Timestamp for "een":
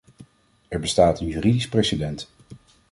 1.19-1.27